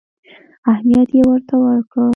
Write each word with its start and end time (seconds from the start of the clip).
اهمیت 0.71 1.09
یې 1.17 1.21
ورته 1.27 1.55
ورکړ. 1.65 2.07